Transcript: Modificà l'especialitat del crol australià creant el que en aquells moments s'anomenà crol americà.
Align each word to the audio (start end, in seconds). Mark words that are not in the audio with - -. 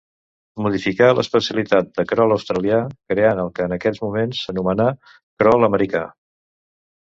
Modificà 0.65 1.09
l'especialitat 1.17 1.91
del 1.99 2.07
crol 2.13 2.33
australià 2.37 2.81
creant 3.13 3.43
el 3.45 3.53
que 3.61 3.69
en 3.69 3.77
aquells 3.79 4.03
moments 4.07 4.43
s'anomenà 4.49 4.91
crol 5.45 5.73
americà. 5.73 6.07